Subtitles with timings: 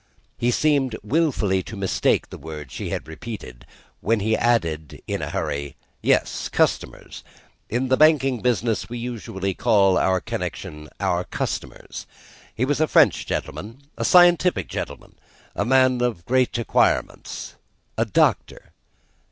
[0.35, 3.67] He seemed wilfully to mistake the word she had repeated,
[3.99, 7.23] when he added, in a hurry, "Yes, customers;
[7.69, 12.07] in the banking business we usually call our connection our customers.
[12.55, 15.19] He was a French gentleman; a scientific gentleman;
[15.55, 17.57] a man of great acquirements
[17.95, 18.71] a Doctor."